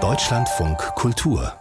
Deutschlandfunk 0.00 0.78
Kultur 0.94 1.52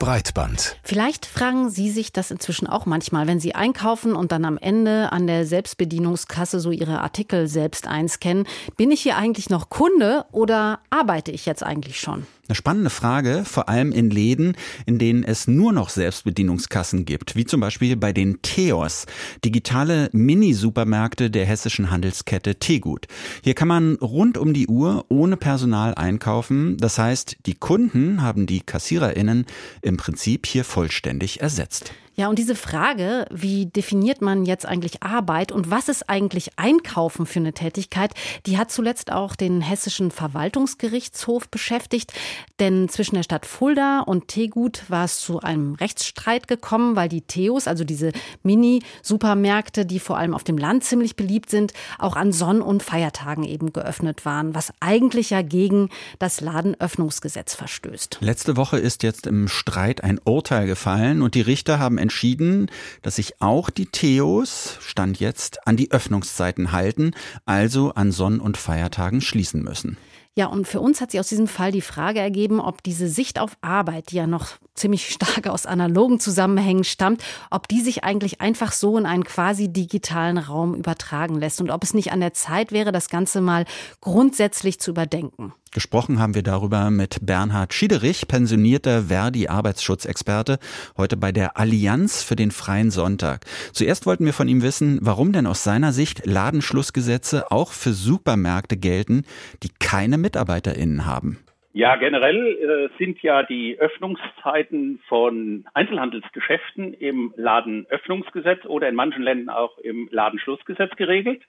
Breitband. 0.00 0.76
Vielleicht 0.82 1.24
fragen 1.24 1.70
Sie 1.70 1.88
sich 1.88 2.12
das 2.12 2.32
inzwischen 2.32 2.66
auch 2.66 2.84
manchmal, 2.84 3.28
wenn 3.28 3.38
Sie 3.38 3.54
einkaufen 3.54 4.16
und 4.16 4.32
dann 4.32 4.44
am 4.44 4.58
Ende 4.58 5.12
an 5.12 5.28
der 5.28 5.46
Selbstbedienungskasse 5.46 6.58
so 6.58 6.72
Ihre 6.72 7.00
Artikel 7.00 7.46
selbst 7.46 7.86
einscannen. 7.86 8.48
Bin 8.76 8.90
ich 8.90 9.02
hier 9.02 9.16
eigentlich 9.16 9.50
noch 9.50 9.70
Kunde 9.70 10.24
oder 10.32 10.80
arbeite 10.90 11.30
ich 11.30 11.46
jetzt 11.46 11.62
eigentlich 11.62 12.00
schon? 12.00 12.26
Eine 12.46 12.56
spannende 12.56 12.90
Frage, 12.90 13.42
vor 13.46 13.70
allem 13.70 13.90
in 13.90 14.10
Läden, 14.10 14.54
in 14.84 14.98
denen 14.98 15.24
es 15.24 15.48
nur 15.48 15.72
noch 15.72 15.88
Selbstbedienungskassen 15.88 17.06
gibt, 17.06 17.36
wie 17.36 17.46
zum 17.46 17.60
Beispiel 17.60 17.96
bei 17.96 18.12
den 18.12 18.42
Theos, 18.42 19.06
digitale 19.42 20.10
Mini-Supermärkte 20.12 21.30
der 21.30 21.46
hessischen 21.46 21.90
Handelskette 21.90 22.56
Tegut. 22.56 23.06
Hier 23.42 23.54
kann 23.54 23.68
man 23.68 23.94
rund 23.96 24.36
um 24.36 24.52
die 24.52 24.66
Uhr 24.66 25.06
ohne 25.08 25.38
Personal 25.38 25.94
einkaufen. 25.94 26.76
Das 26.76 26.98
heißt, 26.98 27.38
die 27.46 27.54
Kunden 27.54 28.20
haben 28.20 28.44
die 28.44 28.60
KassiererInnen 28.60 29.46
im 29.80 29.96
Prinzip 29.96 30.46
hier 30.46 30.64
vollständig 30.64 31.40
ersetzt. 31.40 31.94
Ja, 32.16 32.28
und 32.28 32.38
diese 32.38 32.54
Frage, 32.54 33.26
wie 33.30 33.66
definiert 33.66 34.22
man 34.22 34.44
jetzt 34.44 34.66
eigentlich 34.66 35.02
Arbeit 35.02 35.50
und 35.50 35.70
was 35.70 35.88
ist 35.88 36.08
eigentlich 36.08 36.52
Einkaufen 36.56 37.26
für 37.26 37.40
eine 37.40 37.52
Tätigkeit, 37.52 38.14
die 38.46 38.56
hat 38.56 38.70
zuletzt 38.70 39.10
auch 39.10 39.34
den 39.34 39.60
hessischen 39.60 40.12
Verwaltungsgerichtshof 40.12 41.48
beschäftigt. 41.48 42.12
Denn 42.60 42.88
zwischen 42.88 43.16
der 43.16 43.24
Stadt 43.24 43.46
Fulda 43.46 44.00
und 44.00 44.28
Tegut 44.28 44.84
war 44.88 45.06
es 45.06 45.18
zu 45.18 45.40
einem 45.40 45.74
Rechtsstreit 45.74 46.46
gekommen, 46.46 46.94
weil 46.94 47.08
die 47.08 47.22
Theos, 47.22 47.66
also 47.66 47.82
diese 47.82 48.12
Mini-Supermärkte, 48.44 49.84
die 49.84 49.98
vor 49.98 50.16
allem 50.16 50.34
auf 50.34 50.44
dem 50.44 50.56
Land 50.56 50.84
ziemlich 50.84 51.16
beliebt 51.16 51.50
sind, 51.50 51.72
auch 51.98 52.14
an 52.14 52.30
Sonn- 52.30 52.62
und 52.62 52.84
Feiertagen 52.84 53.42
eben 53.42 53.72
geöffnet 53.72 54.24
waren, 54.24 54.54
was 54.54 54.72
eigentlich 54.78 55.30
ja 55.30 55.42
gegen 55.42 55.88
das 56.20 56.40
Ladenöffnungsgesetz 56.40 57.56
verstößt. 57.56 58.18
Letzte 58.20 58.56
Woche 58.56 58.78
ist 58.78 59.02
jetzt 59.02 59.26
im 59.26 59.48
Streit 59.48 60.04
ein 60.04 60.20
Urteil 60.24 60.68
gefallen 60.68 61.20
und 61.20 61.34
die 61.34 61.40
Richter 61.40 61.80
haben 61.80 62.03
entschieden, 62.04 62.70
dass 63.02 63.16
sich 63.16 63.40
auch 63.40 63.70
die 63.70 63.86
Theos, 63.86 64.76
Stand 64.80 65.18
jetzt, 65.18 65.66
an 65.66 65.76
die 65.76 65.90
Öffnungszeiten 65.90 66.70
halten, 66.70 67.12
also 67.46 67.94
an 67.94 68.12
Sonn- 68.12 68.40
und 68.40 68.58
Feiertagen 68.58 69.22
schließen 69.22 69.62
müssen. 69.62 69.96
Ja, 70.36 70.46
und 70.46 70.66
für 70.66 70.80
uns 70.80 71.00
hat 71.00 71.12
sich 71.12 71.20
aus 71.20 71.28
diesem 71.28 71.46
Fall 71.46 71.70
die 71.70 71.80
Frage 71.80 72.18
ergeben, 72.18 72.58
ob 72.58 72.82
diese 72.82 73.08
Sicht 73.08 73.38
auf 73.38 73.56
Arbeit, 73.60 74.10
die 74.10 74.16
ja 74.16 74.26
noch 74.26 74.48
ziemlich 74.74 75.08
stark 75.08 75.46
aus 75.46 75.64
analogen 75.64 76.18
Zusammenhängen 76.18 76.82
stammt, 76.82 77.22
ob 77.50 77.68
die 77.68 77.80
sich 77.80 78.02
eigentlich 78.02 78.40
einfach 78.40 78.72
so 78.72 78.98
in 78.98 79.06
einen 79.06 79.22
quasi 79.22 79.72
digitalen 79.72 80.38
Raum 80.38 80.74
übertragen 80.74 81.38
lässt 81.38 81.60
und 81.60 81.70
ob 81.70 81.84
es 81.84 81.94
nicht 81.94 82.10
an 82.10 82.18
der 82.18 82.34
Zeit 82.34 82.72
wäre, 82.72 82.90
das 82.90 83.08
Ganze 83.08 83.40
mal 83.40 83.64
grundsätzlich 84.00 84.80
zu 84.80 84.90
überdenken. 84.90 85.54
Gesprochen 85.74 86.20
haben 86.20 86.36
wir 86.36 86.44
darüber 86.44 86.88
mit 86.92 87.26
Bernhard 87.26 87.74
Schiederich, 87.74 88.28
pensionierter 88.28 89.08
Verdi-Arbeitsschutzexperte, 89.08 90.60
heute 90.96 91.16
bei 91.16 91.32
der 91.32 91.58
Allianz 91.58 92.22
für 92.22 92.36
den 92.36 92.52
freien 92.52 92.92
Sonntag. 92.92 93.40
Zuerst 93.72 94.06
wollten 94.06 94.24
wir 94.24 94.32
von 94.32 94.46
ihm 94.46 94.62
wissen, 94.62 95.00
warum 95.02 95.32
denn 95.32 95.48
aus 95.48 95.64
seiner 95.64 95.90
Sicht 95.90 96.26
Ladenschlussgesetze 96.26 97.50
auch 97.50 97.72
für 97.72 97.90
Supermärkte 97.90 98.76
gelten, 98.76 99.24
die 99.64 99.70
keine 99.80 100.16
MitarbeiterInnen 100.16 101.06
haben. 101.06 101.40
Ja, 101.72 101.96
generell 101.96 102.90
äh, 102.92 102.96
sind 102.98 103.20
ja 103.22 103.42
die 103.42 103.76
Öffnungszeiten 103.76 105.00
von 105.08 105.64
Einzelhandelsgeschäften 105.74 106.94
im 106.94 107.34
Ladenöffnungsgesetz 107.36 108.64
oder 108.66 108.88
in 108.88 108.94
manchen 108.94 109.24
Ländern 109.24 109.52
auch 109.52 109.76
im 109.78 110.08
Ladenschlussgesetz 110.12 110.94
geregelt. 110.94 111.42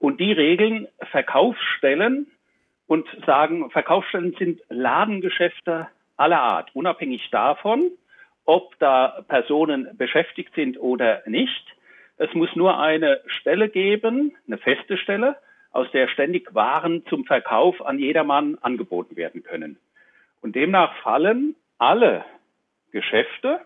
Und 0.00 0.18
die 0.18 0.32
regeln 0.32 0.88
Verkaufsstellen 1.12 2.26
und 2.92 3.08
sagen, 3.24 3.70
Verkaufsstellen 3.70 4.36
sind 4.38 4.60
Ladengeschäfte 4.68 5.88
aller 6.18 6.42
Art, 6.42 6.76
unabhängig 6.76 7.26
davon, 7.30 7.90
ob 8.44 8.78
da 8.80 9.24
Personen 9.28 9.88
beschäftigt 9.96 10.54
sind 10.54 10.78
oder 10.78 11.22
nicht. 11.24 11.64
Es 12.18 12.34
muss 12.34 12.54
nur 12.54 12.78
eine 12.78 13.22
Stelle 13.24 13.70
geben, 13.70 14.36
eine 14.46 14.58
feste 14.58 14.98
Stelle, 14.98 15.36
aus 15.70 15.90
der 15.92 16.06
ständig 16.08 16.54
Waren 16.54 17.02
zum 17.06 17.24
Verkauf 17.24 17.80
an 17.80 17.98
jedermann 17.98 18.58
angeboten 18.60 19.16
werden 19.16 19.42
können. 19.42 19.78
Und 20.42 20.54
demnach 20.54 20.94
fallen 20.96 21.56
alle 21.78 22.26
Geschäfte 22.90 23.62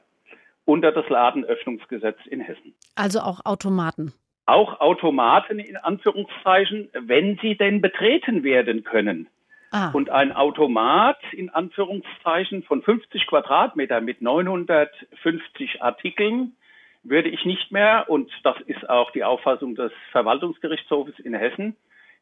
unter 0.66 0.92
das 0.92 1.08
Ladenöffnungsgesetz 1.08 2.18
in 2.26 2.42
Hessen. 2.42 2.76
Also 2.94 3.18
auch 3.18 3.40
Automaten. 3.44 4.12
Auch 4.46 4.80
Automaten 4.80 5.58
in 5.58 5.76
Anführungszeichen, 5.76 6.88
wenn 6.92 7.38
sie 7.42 7.56
denn 7.56 7.80
betreten 7.80 8.44
werden 8.44 8.84
können. 8.84 9.28
Ah. 9.72 9.90
Und 9.92 10.10
ein 10.10 10.32
Automat 10.32 11.18
in 11.32 11.50
Anführungszeichen 11.50 12.62
von 12.62 12.82
50 12.82 13.26
Quadratmeter 13.26 14.00
mit 14.00 14.22
950 14.22 15.82
Artikeln 15.82 16.56
würde 17.02 17.28
ich 17.28 17.44
nicht 17.44 17.72
mehr, 17.72 18.06
und 18.08 18.30
das 18.42 18.56
ist 18.66 18.88
auch 18.88 19.10
die 19.10 19.24
Auffassung 19.24 19.74
des 19.74 19.92
Verwaltungsgerichtshofes 20.12 21.18
in 21.18 21.34
Hessen, 21.34 21.76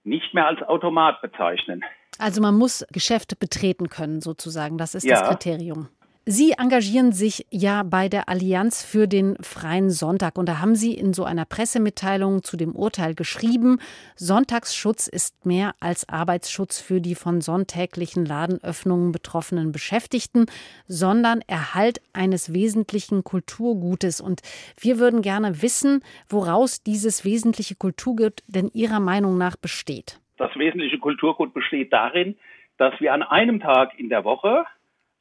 nicht 0.05 0.35
mehr 0.35 0.47
als 0.47 0.63
Automat 0.63 1.23
bezeichnen. 1.23 1.83
Also 2.19 2.41
man 2.41 2.57
muss 2.57 2.87
Geschäfte 2.93 3.37
betreten 3.37 3.89
können, 3.89 4.21
sozusagen. 4.21 4.79
Das 4.79 4.95
ist 4.95 5.05
ja. 5.05 5.21
das 5.21 5.29
Kriterium. 5.29 5.89
Sie 6.27 6.53
engagieren 6.53 7.13
sich 7.13 7.47
ja 7.51 7.83
bei 7.83 8.09
der 8.09 8.31
Allianz 8.31 8.83
für 8.83 9.07
den 9.07 9.37
freien 9.43 9.91
Sonntag 9.91 10.39
und 10.39 10.49
da 10.49 10.59
haben 10.59 10.75
Sie 10.75 10.95
in 10.95 11.13
so 11.13 11.25
einer 11.25 11.45
Pressemitteilung 11.45 12.43
zu 12.43 12.57
dem 12.57 12.75
Urteil 12.75 13.15
geschrieben, 13.15 13.79
Sonntagsschutz 14.17 15.07
ist 15.07 15.45
mehr 15.45 15.75
als 15.81 16.09
Arbeitsschutz 16.09 16.81
für 16.81 17.03
die 17.03 17.15
von 17.15 17.43
sonntäglichen 17.43 18.25
Ladenöffnungen 18.25 19.13
betroffenen 19.13 19.71
Beschäftigten, 19.71 20.47
sondern 20.87 21.43
Erhalt 21.47 22.01
eines 22.15 22.55
wesentlichen 22.55 23.23
Kulturgutes. 23.23 24.23
Und 24.23 24.41
wir 24.81 24.99
würden 24.99 25.21
gerne 25.21 25.61
wissen, 25.61 26.03
woraus 26.31 26.83
dieses 26.83 27.27
wesentliche 27.27 27.75
Kulturgut 27.75 28.43
denn 28.47 28.71
Ihrer 28.73 29.01
Meinung 29.01 29.37
nach 29.37 29.57
besteht. 29.57 30.21
Das 30.39 30.57
wesentliche 30.57 30.99
Kulturgut 30.99 31.53
besteht 31.53 31.93
darin, 31.93 32.39
dass 32.79 32.99
wir 32.99 33.13
an 33.13 33.23
einem 33.23 33.61
Tag 33.61 33.99
in 33.99 34.09
der 34.09 34.25
Woche 34.25 34.65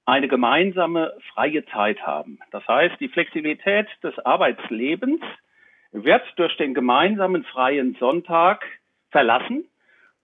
eine 0.05 0.27
gemeinsame 0.27 1.13
freie 1.33 1.65
Zeit 1.67 2.05
haben. 2.05 2.39
Das 2.51 2.67
heißt, 2.67 2.99
die 2.99 3.07
Flexibilität 3.07 3.87
des 4.03 4.17
Arbeitslebens 4.19 5.21
wird 5.91 6.23
durch 6.35 6.55
den 6.57 6.73
gemeinsamen 6.73 7.43
freien 7.45 7.95
Sonntag 7.99 8.65
verlassen 9.11 9.65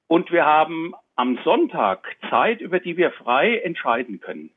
und 0.07 0.31
wir 0.31 0.45
haben 0.45 0.93
am 1.15 1.37
Sonntag 1.43 2.07
Zeit, 2.29 2.61
über 2.61 2.79
die 2.79 2.97
wir 2.97 3.11
frei 3.11 3.57
entscheiden 3.57 4.19
können. 4.19 4.51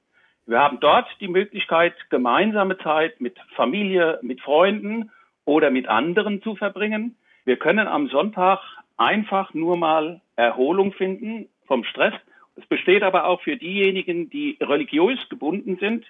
Wir 0.46 0.58
haben 0.58 0.80
dort 0.80 1.06
die 1.20 1.28
Möglichkeit, 1.28 1.94
gemeinsame 2.10 2.78
Zeit 2.78 3.20
mit 3.20 3.38
Familie, 3.54 4.18
mit 4.22 4.40
Freunden 4.40 5.10
oder 5.44 5.70
mit 5.70 5.88
anderen 5.88 6.42
zu 6.42 6.56
verbringen. 6.56 7.16
Wir 7.44 7.58
können 7.58 7.86
am 7.86 8.08
Sonntag 8.08 8.60
einfach 8.96 9.54
nur 9.54 9.76
mal 9.76 10.20
Erholung 10.36 10.92
finden 10.92 11.48
vom 11.66 11.84
Stress 11.84 12.14
es 12.56 12.66
besteht 12.66 13.02
aber 13.02 13.24
auch 13.24 13.42
für 13.42 13.56
diejenigen, 13.56 14.28
die 14.30 14.58
religiös 14.60 15.18
gebunden 15.28 15.76
sind, 15.78 16.04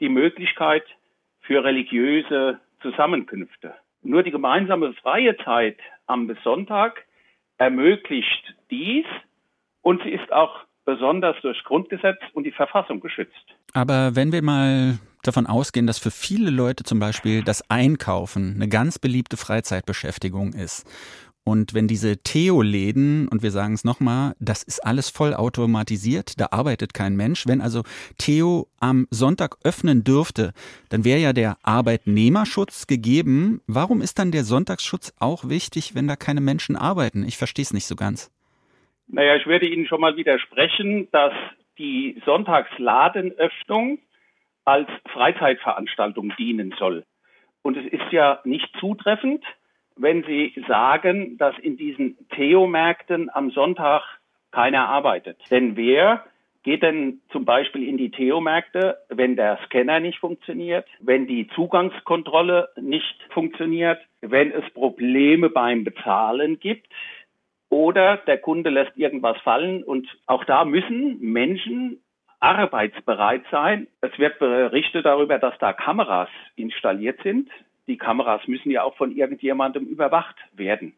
die 0.00 0.08
Möglichkeit 0.08 0.84
für 1.40 1.62
religiöse 1.64 2.60
Zusammenkünfte. 2.80 3.74
Nur 4.02 4.22
die 4.22 4.30
gemeinsame 4.30 4.94
freie 4.94 5.36
Zeit 5.38 5.78
am 6.06 6.34
Sonntag 6.42 7.04
ermöglicht 7.58 8.54
dies 8.70 9.06
und 9.82 10.02
sie 10.02 10.10
ist 10.10 10.32
auch 10.32 10.64
besonders 10.84 11.36
durch 11.42 11.62
Grundgesetz 11.62 12.18
und 12.32 12.44
die 12.44 12.52
Verfassung 12.52 13.00
geschützt. 13.00 13.54
Aber 13.72 14.16
wenn 14.16 14.32
wir 14.32 14.42
mal 14.42 14.98
davon 15.22 15.46
ausgehen, 15.46 15.86
dass 15.86 15.98
für 15.98 16.10
viele 16.10 16.50
Leute 16.50 16.82
zum 16.82 16.98
Beispiel 16.98 17.44
das 17.44 17.70
Einkaufen 17.70 18.54
eine 18.56 18.68
ganz 18.68 18.98
beliebte 18.98 19.36
Freizeitbeschäftigung 19.36 20.54
ist 20.54 20.88
und 21.44 21.74
wenn 21.74 21.88
diese 21.88 22.22
Theo-Läden, 22.22 23.26
und 23.26 23.42
wir 23.42 23.50
sagen 23.50 23.74
es 23.74 23.84
nochmal, 23.84 24.34
das 24.38 24.62
ist 24.62 24.78
alles 24.80 25.10
voll 25.10 25.34
automatisiert, 25.34 26.38
da 26.40 26.48
arbeitet 26.52 26.94
kein 26.94 27.16
Mensch. 27.16 27.46
Wenn 27.48 27.60
also 27.60 27.82
Theo 28.16 28.68
am 28.78 29.08
Sonntag 29.10 29.56
öffnen 29.64 30.04
dürfte, 30.04 30.52
dann 30.88 31.04
wäre 31.04 31.18
ja 31.18 31.32
der 31.32 31.56
Arbeitnehmerschutz 31.64 32.86
gegeben. 32.86 33.60
Warum 33.66 34.02
ist 34.02 34.20
dann 34.20 34.30
der 34.30 34.44
Sonntagsschutz 34.44 35.14
auch 35.18 35.48
wichtig, 35.48 35.96
wenn 35.96 36.06
da 36.06 36.14
keine 36.14 36.40
Menschen 36.40 36.76
arbeiten? 36.76 37.24
Ich 37.26 37.36
verstehe 37.38 37.64
es 37.64 37.72
nicht 37.72 37.86
so 37.86 37.96
ganz. 37.96 38.30
Naja, 39.08 39.34
ich 39.34 39.46
werde 39.46 39.66
Ihnen 39.66 39.86
schon 39.86 40.00
mal 40.00 40.16
widersprechen, 40.16 41.08
dass 41.10 41.32
die 41.76 42.22
Sonntagsladenöffnung 42.24 43.98
als 44.64 44.88
Freizeitveranstaltung 45.12 46.32
dienen 46.38 46.72
soll. 46.78 47.04
Und 47.62 47.76
es 47.76 47.92
ist 47.92 48.12
ja 48.12 48.40
nicht 48.44 48.68
zutreffend, 48.78 49.44
wenn 49.96 50.24
Sie 50.24 50.52
sagen, 50.66 51.36
dass 51.38 51.58
in 51.58 51.76
diesen 51.76 52.16
Theo-Märkten 52.30 53.30
am 53.32 53.50
Sonntag 53.50 54.02
keiner 54.50 54.88
arbeitet. 54.88 55.38
Denn 55.50 55.76
wer 55.76 56.24
geht 56.62 56.82
denn 56.82 57.20
zum 57.30 57.44
Beispiel 57.44 57.88
in 57.88 57.96
die 57.96 58.10
Theo-Märkte, 58.10 58.98
wenn 59.08 59.36
der 59.36 59.58
Scanner 59.66 60.00
nicht 60.00 60.18
funktioniert, 60.18 60.86
wenn 61.00 61.26
die 61.26 61.48
Zugangskontrolle 61.48 62.68
nicht 62.80 63.16
funktioniert, 63.30 63.98
wenn 64.20 64.52
es 64.52 64.68
Probleme 64.72 65.50
beim 65.50 65.84
Bezahlen 65.84 66.60
gibt 66.60 66.86
oder 67.68 68.18
der 68.18 68.38
Kunde 68.38 68.70
lässt 68.70 68.96
irgendwas 68.96 69.38
fallen 69.40 69.82
und 69.82 70.06
auch 70.26 70.44
da 70.44 70.64
müssen 70.64 71.18
Menschen 71.20 72.00
arbeitsbereit 72.38 73.42
sein. 73.50 73.86
Es 74.00 74.16
wird 74.18 74.38
berichtet 74.38 75.06
darüber, 75.06 75.38
dass 75.38 75.56
da 75.58 75.72
Kameras 75.72 76.28
installiert 76.56 77.20
sind. 77.22 77.48
Die 77.86 77.98
Kameras 77.98 78.46
müssen 78.46 78.70
ja 78.70 78.82
auch 78.82 78.96
von 78.96 79.14
irgendjemandem 79.14 79.84
überwacht 79.86 80.36
werden. 80.52 80.94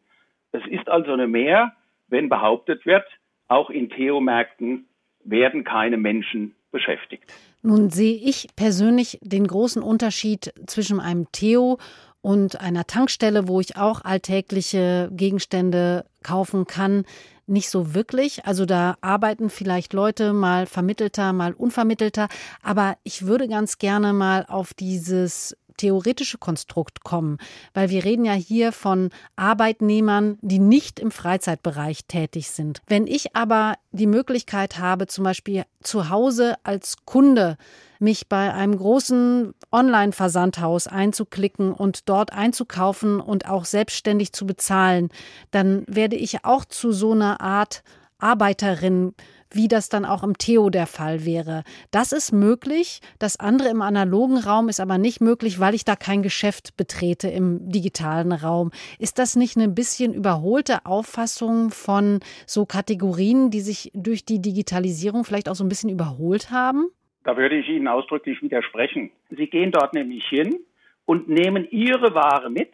Es 0.51 0.61
ist 0.67 0.87
also 0.87 1.11
eine 1.11 1.27
Mehr, 1.27 1.73
wenn 2.07 2.29
behauptet 2.29 2.85
wird, 2.85 3.05
auch 3.47 3.69
in 3.69 3.89
Theomärkten 3.89 4.87
werden 5.23 5.63
keine 5.63 5.97
Menschen 5.97 6.55
beschäftigt. 6.71 7.33
Nun 7.61 7.89
sehe 7.89 8.15
ich 8.15 8.47
persönlich 8.55 9.19
den 9.21 9.47
großen 9.47 9.81
Unterschied 9.81 10.53
zwischen 10.67 10.99
einem 10.99 11.31
Theo 11.31 11.79
und 12.21 12.59
einer 12.59 12.85
Tankstelle, 12.85 13.47
wo 13.47 13.59
ich 13.59 13.77
auch 13.77 14.03
alltägliche 14.03 15.09
Gegenstände 15.11 16.05
kaufen 16.23 16.65
kann, 16.65 17.05
nicht 17.47 17.69
so 17.69 17.93
wirklich. 17.93 18.45
Also 18.45 18.65
da 18.65 18.97
arbeiten 19.01 19.49
vielleicht 19.49 19.93
Leute 19.93 20.33
mal 20.33 20.65
vermittelter, 20.65 21.33
mal 21.33 21.53
unvermittelter. 21.53 22.27
Aber 22.63 22.97
ich 23.03 23.27
würde 23.27 23.47
ganz 23.47 23.77
gerne 23.77 24.13
mal 24.13 24.45
auf 24.47 24.73
dieses 24.73 25.55
theoretische 25.77 26.37
Konstrukt 26.37 27.03
kommen, 27.03 27.37
weil 27.73 27.89
wir 27.89 28.03
reden 28.03 28.25
ja 28.25 28.33
hier 28.33 28.71
von 28.71 29.09
Arbeitnehmern, 29.35 30.37
die 30.41 30.59
nicht 30.59 30.99
im 30.99 31.11
Freizeitbereich 31.11 32.05
tätig 32.05 32.49
sind. 32.49 32.81
Wenn 32.87 33.07
ich 33.07 33.35
aber 33.35 33.75
die 33.91 34.07
Möglichkeit 34.07 34.79
habe, 34.79 35.07
zum 35.07 35.23
Beispiel 35.23 35.63
zu 35.81 36.09
Hause 36.09 36.55
als 36.63 36.97
Kunde 37.05 37.57
mich 37.99 38.27
bei 38.27 38.53
einem 38.53 38.77
großen 38.77 39.53
Online-Versandhaus 39.71 40.87
einzuklicken 40.87 41.71
und 41.71 42.09
dort 42.09 42.33
einzukaufen 42.33 43.19
und 43.19 43.47
auch 43.49 43.65
selbstständig 43.65 44.33
zu 44.33 44.45
bezahlen, 44.45 45.09
dann 45.51 45.83
werde 45.87 46.15
ich 46.15 46.43
auch 46.45 46.65
zu 46.65 46.91
so 46.91 47.13
einer 47.13 47.41
Art 47.41 47.83
Arbeiterin 48.19 49.13
wie 49.55 49.67
das 49.67 49.89
dann 49.89 50.05
auch 50.05 50.23
im 50.23 50.37
Theo 50.37 50.69
der 50.69 50.87
Fall 50.87 51.25
wäre. 51.25 51.63
Das 51.91 52.11
ist 52.11 52.31
möglich. 52.31 52.99
Das 53.19 53.39
andere 53.39 53.69
im 53.69 53.81
analogen 53.81 54.37
Raum 54.37 54.69
ist 54.69 54.79
aber 54.79 54.97
nicht 54.97 55.21
möglich, 55.21 55.59
weil 55.59 55.73
ich 55.73 55.85
da 55.85 55.95
kein 55.95 56.21
Geschäft 56.21 56.77
betrete 56.77 57.29
im 57.29 57.69
digitalen 57.69 58.31
Raum. 58.31 58.71
Ist 58.99 59.19
das 59.19 59.35
nicht 59.35 59.57
eine 59.57 59.69
bisschen 59.69 60.13
überholte 60.13 60.85
Auffassung 60.85 61.71
von 61.71 62.19
so 62.45 62.65
Kategorien, 62.65 63.49
die 63.49 63.61
sich 63.61 63.91
durch 63.93 64.25
die 64.25 64.41
Digitalisierung 64.41 65.23
vielleicht 65.23 65.49
auch 65.49 65.55
so 65.55 65.63
ein 65.63 65.69
bisschen 65.69 65.89
überholt 65.89 66.51
haben? 66.51 66.87
Da 67.23 67.37
würde 67.37 67.57
ich 67.57 67.67
Ihnen 67.69 67.87
ausdrücklich 67.87 68.41
widersprechen. 68.41 69.11
Sie 69.29 69.47
gehen 69.47 69.71
dort 69.71 69.93
nämlich 69.93 70.23
hin 70.27 70.59
und 71.05 71.27
nehmen 71.27 71.67
Ihre 71.71 72.13
Ware 72.13 72.49
mit 72.49 72.71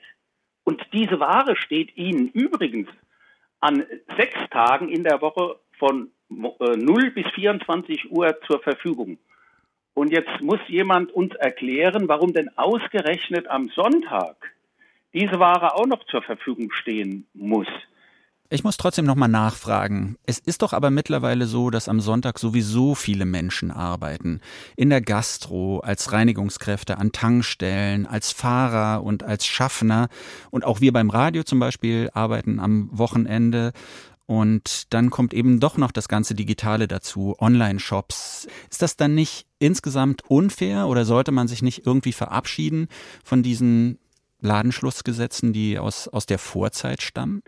und 0.64 0.82
diese 0.94 1.20
Ware 1.20 1.56
steht 1.56 1.96
Ihnen 1.96 2.30
übrigens 2.30 2.90
an 3.60 3.86
sechs 4.18 4.38
Tagen 4.50 4.90
in 4.90 5.04
der 5.04 5.22
Woche 5.22 5.58
von 5.78 6.12
0 6.32 7.06
äh, 7.06 7.10
bis 7.12 7.26
24 7.34 8.12
Uhr 8.12 8.36
zur 8.48 8.62
Verfügung. 8.62 9.18
Und 9.94 10.12
jetzt 10.12 10.42
muss 10.42 10.60
jemand 10.68 11.12
uns 11.12 11.36
erklären, 11.36 12.08
warum 12.08 12.34
denn 12.34 12.50
ausgerechnet 12.58 13.48
am 13.48 13.70
Sonntag 13.70 14.36
diese 15.14 15.40
Ware 15.40 15.76
auch 15.76 15.86
noch 15.86 16.06
zur 16.06 16.22
Verfügung 16.22 16.72
stehen 16.72 17.28
muss. 17.34 17.68
Ich 18.54 18.66
muss 18.66 18.76
trotzdem 18.76 19.06
nochmal 19.06 19.30
nachfragen. 19.30 20.18
Es 20.26 20.38
ist 20.38 20.62
doch 20.62 20.74
aber 20.74 20.90
mittlerweile 20.92 21.46
so, 21.46 21.70
dass 21.70 21.88
am 21.88 22.02
Sonntag 22.02 22.38
sowieso 22.38 22.96
viele 22.96 23.24
Menschen 23.24 23.72
arbeiten. 23.72 24.42
In 24.76 24.90
der 24.90 25.00
Gastro, 25.00 25.80
als 25.80 26.12
Reinigungskräfte, 26.12 26.98
an 26.98 27.14
Tankstellen, 27.14 28.06
als 28.06 28.34
Fahrer 28.34 29.04
und 29.04 29.24
als 29.24 29.46
Schaffner. 29.46 30.10
Und 30.50 30.66
auch 30.66 30.82
wir 30.82 30.92
beim 30.92 31.10
Radio 31.10 31.44
zum 31.44 31.60
Beispiel 31.60 32.10
arbeiten 32.14 32.60
am 32.60 32.90
Wochenende. 32.92 33.72
Und 34.32 34.94
dann 34.94 35.10
kommt 35.10 35.34
eben 35.34 35.60
doch 35.60 35.78
noch 35.78 35.92
das 35.92 36.08
ganze 36.08 36.36
Digitale 36.36 36.88
dazu, 36.88 37.36
Online-Shops. 37.42 38.48
Ist 38.70 38.82
das 38.82 38.96
dann 38.96 39.14
nicht 39.14 39.46
insgesamt 39.60 40.22
unfair 40.30 40.88
oder 40.88 41.04
sollte 41.04 41.34
man 41.34 41.50
sich 41.50 41.62
nicht 41.62 41.86
irgendwie 41.86 42.14
verabschieden 42.14 42.88
von 43.26 43.44
diesen 43.44 44.00
Ladenschlussgesetzen, 44.40 45.52
die 45.52 45.78
aus, 45.78 46.08
aus 46.08 46.28
der 46.28 46.40
Vorzeit 46.40 47.02
stammen? 47.02 47.44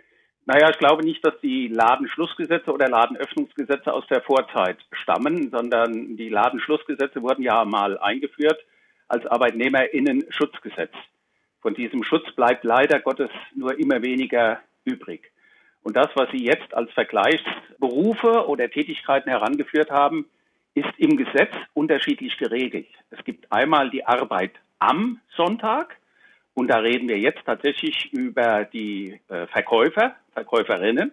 Naja, 0.46 0.72
ich 0.72 0.78
glaube 0.78 1.06
nicht, 1.06 1.26
dass 1.26 1.40
die 1.42 1.70
Ladenschlussgesetze 1.70 2.70
oder 2.70 2.90
Ladenöffnungsgesetze 2.90 3.94
aus 3.94 4.06
der 4.08 4.22
Vorzeit 4.22 4.80
stammen, 4.92 5.52
sondern 5.52 6.18
die 6.18 6.28
Ladenschlussgesetze 6.28 7.22
wurden 7.22 7.44
ja 7.44 7.64
mal 7.64 7.98
eingeführt 7.98 8.60
als 9.08 9.26
Arbeitnehmerinnen-Schutzgesetz. 9.26 10.92
Von 11.62 11.76
diesem 11.76 12.04
Schutz 12.04 12.30
bleibt 12.36 12.66
leider 12.66 13.00
Gottes 13.00 13.30
nur 13.56 13.80
immer 13.80 14.02
weniger 14.02 14.60
übrig. 14.84 15.32
Und 15.84 15.96
das, 15.96 16.08
was 16.16 16.30
Sie 16.32 16.44
jetzt 16.44 16.74
als 16.74 16.92
Vergleichsberufe 16.92 18.48
oder 18.48 18.70
Tätigkeiten 18.70 19.30
herangeführt 19.30 19.92
haben, 19.92 20.26
ist 20.76 20.90
im 20.98 21.18
Gesetz 21.18 21.54
unterschiedlich 21.74 22.38
geregelt. 22.38 22.88
Es 23.12 23.24
gibt 23.24 23.52
einmal 23.52 23.90
die 23.90 24.06
Arbeit 24.06 24.54
am 24.80 25.20
Sonntag 25.36 25.98
und 26.54 26.68
da 26.68 26.78
reden 26.78 27.08
wir 27.10 27.20
jetzt 27.20 27.46
tatsächlich 27.46 28.12
über 28.14 28.66
die 28.66 29.20
äh, 29.28 29.48
Verkäufer, 29.48 30.16
Verkäuferinnen 30.34 31.12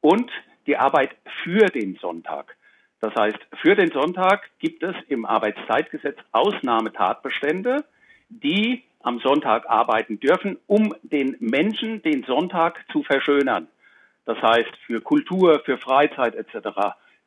und 0.00 0.30
die 0.66 0.76
Arbeit 0.76 1.10
für 1.42 1.66
den 1.66 1.96
Sonntag. 1.96 2.56
Das 3.00 3.14
heißt, 3.14 3.38
für 3.60 3.74
den 3.74 3.90
Sonntag 3.90 4.50
gibt 4.58 4.82
es 4.82 4.94
im 5.08 5.24
Arbeitszeitgesetz 5.24 6.18
Ausnahmetatbestände, 6.32 7.84
die 8.28 8.82
am 9.00 9.18
Sonntag 9.18 9.68
arbeiten 9.68 10.20
dürfen, 10.20 10.58
um 10.66 10.94
den 11.02 11.36
Menschen 11.40 12.02
den 12.02 12.22
Sonntag 12.24 12.84
zu 12.92 13.02
verschönern. 13.02 13.68
Das 14.24 14.40
heißt, 14.40 14.70
für 14.86 15.00
Kultur, 15.00 15.60
für 15.64 15.78
Freizeit 15.78 16.34
etc. 16.34 16.68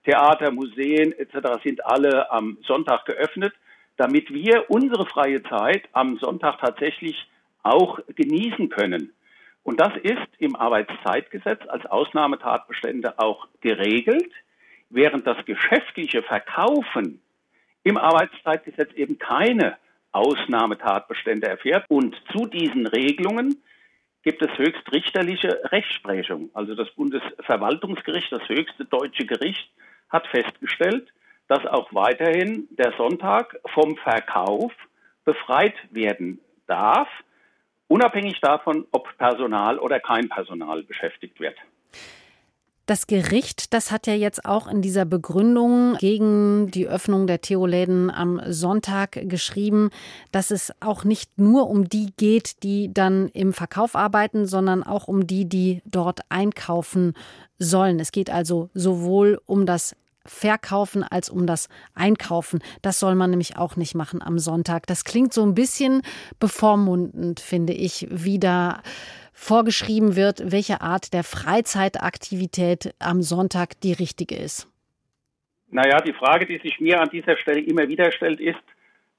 Theater, 0.06 0.51
Museen 0.51 1.12
etc. 1.13 1.62
sind 1.63 1.86
alle 1.86 2.31
am 2.31 2.57
Sonntag 2.65 3.06
geöffnet, 3.06 3.53
damit 3.97 4.33
wir 4.33 4.69
unsere 4.69 5.06
freie 5.06 5.42
Zeit 5.44 5.83
am 5.94 6.18
Sonntag 6.19 6.59
tatsächlich 6.59 7.27
auch 7.63 8.00
genießen 8.15 8.69
können. 8.69 9.13
Und 9.63 9.80
das 9.80 9.94
ist 10.03 10.27
im 10.38 10.56
Arbeitszeitgesetz 10.56 11.62
als 11.68 11.86
Ausnahmetatbestände 11.88 13.18
auch 13.18 13.48
geregelt, 13.62 14.31
während 14.89 15.25
das 15.25 15.44
geschäftliche 15.45 16.21
Verkaufen 16.21 17.19
im 17.83 17.98
Arbeitszeitgesetz 17.98 18.94
eben 18.94 19.18
keine 19.18 19.77
Ausnahmetatbestände 20.12 21.48
erfährt. 21.48 21.86
Und 21.89 22.15
zu 22.31 22.45
diesen 22.45 22.86
Regelungen 22.86 23.62
gibt 24.25 24.42
es 24.42 24.57
höchstrichterliche 24.57 25.62
Rechtsprechung. 25.72 26.50
Also 26.54 26.74
das 26.75 26.89
Bundesverwaltungsgericht, 26.92 28.31
das 28.31 28.50
höchste 28.50 28.83
deutsche 28.83 29.25
Gericht, 29.25 29.69
hat 30.10 30.27
festgestellt, 30.27 31.13
dass 31.48 31.66
auch 31.66 31.94
weiterhin 31.94 32.67
der 32.72 32.91
Sonntag 32.98 33.55
vom 33.74 33.96
Verkauf 33.98 34.74
befreit 35.25 35.75
werden 35.91 36.39
darf, 36.65 37.08
unabhängig 37.88 38.41
davon, 38.41 38.88
ob 38.91 39.15
Personal 39.20 39.77
oder 39.77 40.00
kein 40.00 40.27
Personal 40.27 40.82
beschäftigt 40.82 41.39
wird. 41.39 41.58
Das 42.86 43.08
Gericht, 43.08 43.74
das 43.74 43.89
hat 43.89 44.06
ja 44.06 44.13
jetzt 44.13 44.46
auch 44.46 44.68
in 44.68 44.84
dieser 44.84 45.06
Begründung 45.06 45.96
gegen 45.98 46.70
die 46.70 46.88
Öffnung 46.88 47.25
der 47.25 47.42
Theoläden 47.42 48.12
am 48.12 48.39
Sonntag 48.48 49.27
geschrieben, 49.27 49.89
dass 50.32 50.51
es 50.51 50.72
auch 50.82 51.04
nicht 51.04 51.39
nur 51.39 51.68
um 51.68 51.89
die 51.89 52.13
geht, 52.15 52.62
die 52.62 52.94
dann 52.94 53.30
im 53.30 53.54
Verkauf 53.54 53.96
arbeiten, 53.96 54.46
sondern 54.46 54.84
auch 54.84 55.08
um 55.08 55.25
die, 55.25 55.46
die 55.46 55.82
dort 55.86 56.20
einkaufen 56.30 57.13
sollen. 57.58 58.00
Es 58.00 58.12
geht 58.12 58.30
also 58.30 58.70
sowohl 58.75 59.42
um 59.48 59.65
das 59.65 59.96
Verkaufen 60.24 61.04
als 61.04 61.30
um 61.30 61.48
das 61.48 61.70
Einkaufen. 61.96 62.60
Das 62.84 63.00
soll 63.00 63.15
man 63.15 63.32
nämlich 63.32 63.58
auch 63.58 63.77
nicht 63.77 63.96
machen 63.96 64.22
am 64.22 64.38
Sonntag. 64.38 64.86
Das 64.88 65.04
klingt 65.06 65.34
so 65.34 65.44
ein 65.44 65.56
bisschen 65.56 66.01
bevormundend, 66.39 67.39
finde 67.39 67.74
ich, 67.74 68.08
wieder 68.12 68.82
vorgeschrieben 69.36 70.15
wird, 70.15 70.51
welche 70.51 70.82
Art 70.82 71.13
der 71.13 71.24
Freizeitaktivität 71.24 72.96
am 73.00 73.22
Sonntag 73.22 73.80
die 73.82 73.94
richtige 73.94 74.36
ist? 74.36 74.68
Naja, 75.70 76.00
die 76.00 76.13
Frage, 76.13 76.46
die 76.46 76.58
sich 76.58 76.80
mir 76.80 77.01
an 77.01 77.10
dieser 77.10 77.38
Stelle 77.38 77.60
immer 77.60 77.88
wieder 77.89 78.12
stellt, 78.12 78.39
ist, 78.39 78.63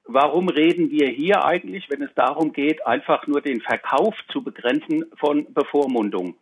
warum 0.06 0.48
reden 0.48 0.90
wir 0.90 1.08
hier 1.08 1.44
eigentlich, 1.44 1.90
wenn 1.90 2.02
es 2.02 2.14
darum 2.14 2.52
geht, 2.52 2.84
einfach 2.86 3.26
nur 3.26 3.42
den 3.42 3.60
Verkauf 3.60 4.14
zu 4.32 4.42
begrenzen 4.42 5.04
von 5.18 5.52
Bevormundung? 5.52 6.34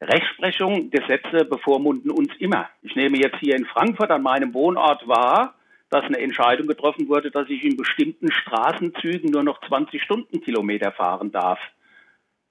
Rechtsprechung, 0.00 0.90
Gesetze 0.90 1.44
bevormunden 1.44 2.10
uns 2.10 2.32
immer. 2.38 2.68
Ich 2.82 2.96
nehme 2.96 3.18
jetzt 3.18 3.38
hier 3.40 3.56
in 3.56 3.66
Frankfurt 3.66 4.10
an 4.10 4.22
meinem 4.22 4.54
Wohnort 4.54 5.06
wahr, 5.06 5.54
dass 5.90 6.04
eine 6.04 6.18
Entscheidung 6.18 6.66
getroffen 6.66 7.08
wurde, 7.08 7.30
dass 7.30 7.48
ich 7.48 7.64
in 7.64 7.76
bestimmten 7.76 8.32
Straßenzügen 8.32 9.30
nur 9.30 9.42
noch 9.42 9.60
20 9.66 10.02
Stundenkilometer 10.02 10.92
fahren 10.92 11.30
darf. 11.30 11.58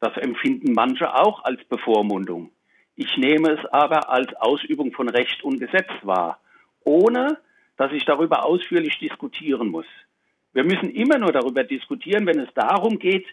Das 0.01 0.17
empfinden 0.17 0.73
manche 0.73 1.13
auch 1.15 1.45
als 1.45 1.63
Bevormundung. 1.65 2.51
Ich 2.95 3.15
nehme 3.17 3.51
es 3.51 3.65
aber 3.67 4.09
als 4.09 4.33
Ausübung 4.35 4.91
von 4.91 5.07
Recht 5.07 5.43
und 5.43 5.59
Gesetz 5.59 5.89
wahr, 6.01 6.39
ohne 6.83 7.37
dass 7.77 7.93
ich 7.93 8.03
darüber 8.03 8.45
ausführlich 8.45 8.99
diskutieren 8.99 9.69
muss. 9.69 9.85
Wir 10.51 10.65
müssen 10.65 10.89
immer 10.89 11.17
nur 11.17 11.31
darüber 11.31 11.63
diskutieren, 11.63 12.25
wenn 12.25 12.39
es 12.39 12.53
darum 12.53 12.99
geht, 12.99 13.25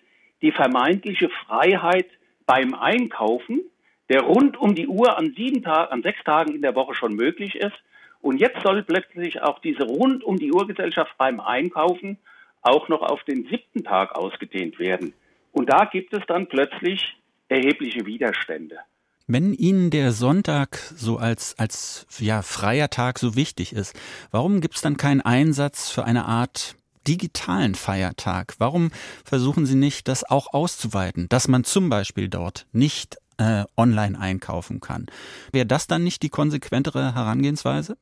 die 0.42 0.52
vermeintliche 0.52 1.28
Freiheit 1.28 2.06
beim 2.46 2.74
Einkaufen 2.74 3.62
der 4.08 4.22
rund 4.22 4.56
um 4.56 4.74
die 4.74 4.88
Uhr 4.88 5.18
an 5.18 5.34
sieben 5.36 5.62
Tagen, 5.62 5.92
an 5.92 6.02
sechs 6.02 6.22
Tagen 6.24 6.54
in 6.54 6.62
der 6.62 6.74
Woche 6.74 6.94
schon 6.94 7.14
möglich 7.14 7.54
ist. 7.56 7.76
Und 8.20 8.40
jetzt 8.40 8.62
soll 8.62 8.82
plötzlich 8.82 9.42
auch 9.42 9.58
diese 9.60 9.84
rund 9.84 10.24
um 10.24 10.38
die 10.38 10.52
Uhr 10.52 10.66
Gesellschaft 10.66 11.12
beim 11.18 11.40
Einkaufen 11.40 12.18
auch 12.62 12.88
noch 12.88 13.02
auf 13.02 13.22
den 13.24 13.46
siebten 13.48 13.84
Tag 13.84 14.16
ausgedehnt 14.16 14.78
werden. 14.78 15.12
Und 15.52 15.70
da 15.70 15.84
gibt 15.86 16.12
es 16.12 16.22
dann 16.26 16.48
plötzlich 16.48 17.16
erhebliche 17.48 18.06
Widerstände. 18.06 18.78
Wenn 19.26 19.52
Ihnen 19.52 19.90
der 19.90 20.12
Sonntag 20.12 20.78
so 20.96 21.18
als, 21.18 21.58
als 21.58 22.06
ja, 22.18 22.40
freier 22.40 22.88
Tag 22.88 23.18
so 23.18 23.36
wichtig 23.36 23.74
ist, 23.74 23.94
warum 24.30 24.62
gibt 24.62 24.76
es 24.76 24.80
dann 24.80 24.96
keinen 24.96 25.20
Einsatz 25.20 25.90
für 25.90 26.04
eine 26.04 26.24
Art 26.24 26.76
digitalen 27.06 27.74
Feiertag? 27.74 28.54
Warum 28.58 28.90
versuchen 29.24 29.66
Sie 29.66 29.74
nicht, 29.74 30.08
das 30.08 30.24
auch 30.24 30.54
auszuweiten, 30.54 31.28
dass 31.28 31.46
man 31.46 31.64
zum 31.64 31.90
Beispiel 31.90 32.28
dort 32.28 32.66
nicht 32.72 33.18
äh, 33.36 33.64
online 33.76 34.18
einkaufen 34.18 34.80
kann? 34.80 35.06
Wäre 35.52 35.66
das 35.66 35.86
dann 35.86 36.04
nicht 36.04 36.22
die 36.22 36.30
konsequentere 36.30 37.14
Herangehensweise? 37.14 37.98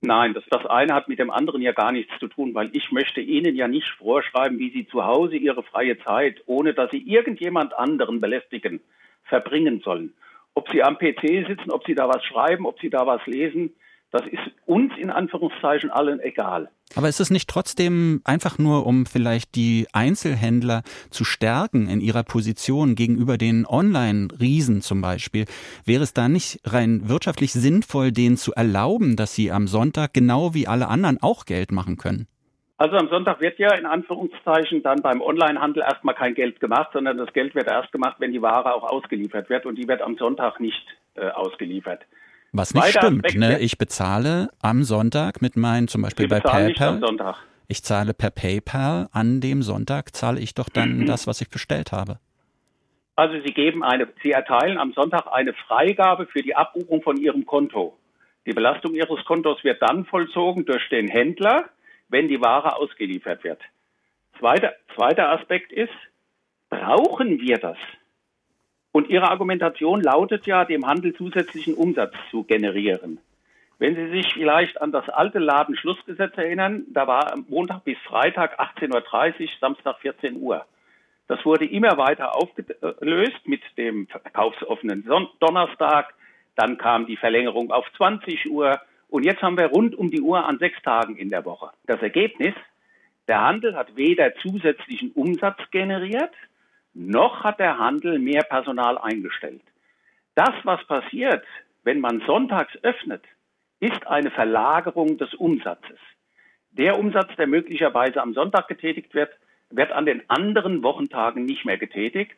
Nein, 0.00 0.32
das, 0.32 0.44
das 0.50 0.64
eine 0.66 0.94
hat 0.94 1.08
mit 1.08 1.18
dem 1.18 1.30
anderen 1.30 1.60
ja 1.60 1.72
gar 1.72 1.90
nichts 1.90 2.12
zu 2.20 2.28
tun, 2.28 2.54
weil 2.54 2.70
ich 2.72 2.92
möchte 2.92 3.20
Ihnen 3.20 3.56
ja 3.56 3.66
nicht 3.66 3.88
vorschreiben, 3.98 4.58
wie 4.58 4.70
Sie 4.70 4.86
zu 4.86 5.04
Hause 5.04 5.36
Ihre 5.36 5.64
freie 5.64 5.98
Zeit, 5.98 6.40
ohne 6.46 6.72
dass 6.72 6.90
Sie 6.92 6.98
irgendjemand 6.98 7.76
anderen 7.76 8.20
belästigen, 8.20 8.80
verbringen 9.24 9.80
sollen. 9.80 10.14
Ob 10.54 10.70
Sie 10.70 10.82
am 10.84 10.98
PC 10.98 11.46
sitzen, 11.48 11.70
ob 11.70 11.84
Sie 11.84 11.96
da 11.96 12.08
was 12.08 12.24
schreiben, 12.24 12.64
ob 12.64 12.80
Sie 12.80 12.90
da 12.90 13.06
was 13.06 13.26
lesen, 13.26 13.74
das 14.10 14.22
ist 14.26 14.40
uns 14.66 14.92
in 14.98 15.10
Anführungszeichen 15.10 15.90
allen 15.90 16.20
egal. 16.20 16.70
Aber 16.96 17.08
ist 17.08 17.20
es 17.20 17.30
nicht 17.30 17.48
trotzdem 17.48 18.22
einfach 18.24 18.58
nur, 18.58 18.86
um 18.86 19.04
vielleicht 19.04 19.54
die 19.54 19.86
Einzelhändler 19.92 20.82
zu 21.10 21.24
stärken 21.24 21.88
in 21.88 22.00
ihrer 22.00 22.22
Position 22.22 22.94
gegenüber 22.94 23.36
den 23.36 23.66
Online-Riesen 23.66 24.80
zum 24.80 25.02
Beispiel? 25.02 25.44
Wäre 25.84 26.02
es 26.02 26.14
da 26.14 26.28
nicht 26.28 26.60
rein 26.64 27.08
wirtschaftlich 27.08 27.52
sinnvoll, 27.52 28.12
denen 28.12 28.36
zu 28.36 28.52
erlauben, 28.52 29.16
dass 29.16 29.34
sie 29.34 29.52
am 29.52 29.66
Sonntag 29.66 30.14
genau 30.14 30.54
wie 30.54 30.66
alle 30.66 30.88
anderen 30.88 31.18
auch 31.20 31.44
Geld 31.44 31.72
machen 31.72 31.98
können? 31.98 32.26
Also 32.78 32.96
am 32.96 33.08
Sonntag 33.08 33.40
wird 33.40 33.58
ja 33.58 33.74
in 33.74 33.86
Anführungszeichen 33.86 34.84
dann 34.84 35.02
beim 35.02 35.20
Onlinehandel 35.20 35.82
erstmal 35.82 36.14
kein 36.14 36.34
Geld 36.34 36.60
gemacht, 36.60 36.90
sondern 36.92 37.18
das 37.18 37.32
Geld 37.32 37.56
wird 37.56 37.66
erst 37.66 37.90
gemacht, 37.90 38.16
wenn 38.20 38.32
die 38.32 38.40
Ware 38.40 38.72
auch 38.72 38.84
ausgeliefert 38.84 39.50
wird 39.50 39.66
und 39.66 39.76
die 39.76 39.88
wird 39.88 40.00
am 40.00 40.16
Sonntag 40.16 40.60
nicht 40.60 40.86
äh, 41.16 41.28
ausgeliefert. 41.28 42.02
Was 42.52 42.74
nicht 42.74 42.96
stimmt, 42.96 43.34
ne? 43.34 43.60
Ich 43.60 43.78
bezahle 43.78 44.48
am 44.62 44.82
Sonntag 44.82 45.42
mit 45.42 45.56
meinen, 45.56 45.88
zum 45.88 46.02
Beispiel 46.02 46.28
bei 46.28 46.40
PayPal. 46.40 47.00
Ich 47.68 47.84
zahle 47.84 48.14
per 48.14 48.30
PayPal 48.30 49.08
an 49.12 49.40
dem 49.40 49.62
Sonntag, 49.62 50.16
zahle 50.16 50.40
ich 50.40 50.54
doch 50.54 50.68
dann 50.68 51.00
mhm. 51.00 51.06
das, 51.06 51.26
was 51.26 51.40
ich 51.40 51.50
bestellt 51.50 51.92
habe. 51.92 52.18
Also 53.16 53.34
Sie 53.44 53.52
geben 53.52 53.82
eine, 53.82 54.08
Sie 54.22 54.30
erteilen 54.30 54.78
am 54.78 54.92
Sonntag 54.92 55.26
eine 55.30 55.52
Freigabe 55.52 56.26
für 56.26 56.40
die 56.40 56.54
Abbuchung 56.54 57.02
von 57.02 57.16
Ihrem 57.16 57.44
Konto. 57.44 57.98
Die 58.46 58.52
Belastung 58.52 58.94
Ihres 58.94 59.24
Kontos 59.24 59.62
wird 59.64 59.82
dann 59.82 60.06
vollzogen 60.06 60.64
durch 60.64 60.88
den 60.88 61.08
Händler, 61.08 61.68
wenn 62.08 62.28
die 62.28 62.40
Ware 62.40 62.76
ausgeliefert 62.76 63.44
wird. 63.44 63.60
Zweiter, 64.38 64.72
zweiter 64.94 65.30
Aspekt 65.30 65.72
ist, 65.72 65.92
brauchen 66.70 67.40
wir 67.40 67.58
das? 67.58 67.76
Und 68.92 69.08
Ihre 69.08 69.30
Argumentation 69.30 70.02
lautet 70.02 70.46
ja, 70.46 70.64
dem 70.64 70.86
Handel 70.86 71.14
zusätzlichen 71.14 71.74
Umsatz 71.74 72.14
zu 72.30 72.44
generieren. 72.44 73.18
Wenn 73.78 73.94
Sie 73.94 74.10
sich 74.10 74.32
vielleicht 74.34 74.80
an 74.82 74.90
das 74.90 75.08
alte 75.08 75.38
Ladenschlussgesetz 75.38 76.36
erinnern, 76.36 76.84
da 76.88 77.06
war 77.06 77.34
Montag 77.48 77.84
bis 77.84 77.98
Freitag 77.98 78.58
18.30 78.58 79.40
Uhr, 79.40 79.48
Samstag 79.60 79.98
14 80.00 80.36
Uhr. 80.36 80.64
Das 81.28 81.44
wurde 81.44 81.66
immer 81.66 81.96
weiter 81.96 82.34
aufgelöst 82.34 83.46
mit 83.46 83.60
dem 83.76 84.08
verkaufsoffenen 84.08 85.08
Donnerstag. 85.38 86.14
Dann 86.56 86.78
kam 86.78 87.06
die 87.06 87.16
Verlängerung 87.16 87.70
auf 87.70 87.86
20 87.96 88.50
Uhr. 88.50 88.80
Und 89.08 89.24
jetzt 89.24 89.42
haben 89.42 89.58
wir 89.58 89.66
rund 89.66 89.94
um 89.94 90.10
die 90.10 90.22
Uhr 90.22 90.44
an 90.44 90.58
sechs 90.58 90.80
Tagen 90.82 91.16
in 91.16 91.28
der 91.28 91.44
Woche. 91.44 91.70
Das 91.86 92.02
Ergebnis, 92.02 92.54
der 93.28 93.42
Handel 93.42 93.76
hat 93.76 93.94
weder 93.94 94.34
zusätzlichen 94.36 95.12
Umsatz 95.12 95.58
generiert, 95.70 96.32
noch 96.98 97.44
hat 97.44 97.60
der 97.60 97.78
Handel 97.78 98.18
mehr 98.18 98.42
Personal 98.42 98.98
eingestellt. 98.98 99.62
Das, 100.34 100.52
was 100.64 100.84
passiert, 100.86 101.44
wenn 101.84 102.00
man 102.00 102.20
sonntags 102.26 102.76
öffnet, 102.82 103.24
ist 103.80 104.06
eine 104.06 104.30
Verlagerung 104.30 105.16
des 105.16 105.32
Umsatzes. 105.34 105.98
Der 106.72 106.98
Umsatz, 106.98 107.34
der 107.36 107.46
möglicherweise 107.46 108.20
am 108.20 108.34
Sonntag 108.34 108.68
getätigt 108.68 109.14
wird, 109.14 109.30
wird 109.70 109.92
an 109.92 110.06
den 110.06 110.28
anderen 110.28 110.82
Wochentagen 110.82 111.44
nicht 111.44 111.64
mehr 111.64 111.78
getätigt. 111.78 112.36